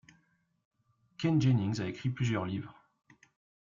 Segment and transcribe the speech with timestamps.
[1.19, 2.73] Ken Jennings a écrit plusieurs livres.